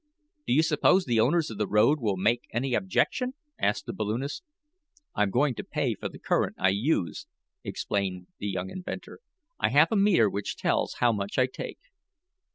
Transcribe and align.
"Do 0.47 0.53
you 0.53 0.63
suppose 0.63 1.05
the 1.05 1.19
owners 1.19 1.51
of 1.51 1.59
the 1.59 1.67
road 1.67 1.99
will 1.99 2.17
make 2.17 2.47
any 2.51 2.73
objection?" 2.73 3.35
asked 3.59 3.85
the 3.85 3.93
balloonist. 3.93 4.41
"I'm 5.13 5.29
going 5.29 5.53
to 5.53 5.63
pay 5.63 5.93
for 5.93 6.09
the 6.09 6.17
current 6.17 6.55
I 6.57 6.69
use," 6.69 7.27
explained 7.63 8.25
the 8.39 8.47
young 8.47 8.71
inventor. 8.71 9.19
"I 9.59 9.69
have 9.69 9.91
a 9.91 9.95
meter 9.95 10.27
which 10.27 10.57
tells 10.57 10.95
how 11.01 11.11
much 11.11 11.37
I 11.37 11.45
take." 11.45 11.77